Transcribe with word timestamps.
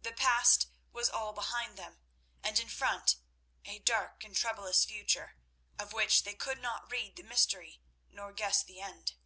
That 0.00 0.16
past 0.16 0.68
was 0.90 1.10
all 1.10 1.34
behind 1.34 1.76
them, 1.76 2.00
and 2.42 2.58
in 2.58 2.70
front 2.70 3.16
a 3.66 3.78
dark 3.80 4.24
and 4.24 4.34
troublous 4.34 4.86
future, 4.86 5.36
of 5.78 5.92
which 5.92 6.22
they 6.22 6.32
could 6.32 6.62
not 6.62 6.90
read 6.90 7.16
the 7.16 7.22
mystery 7.22 7.82
nor 8.08 8.32
guess 8.32 8.62
the 8.64 8.80
end. 8.80 9.16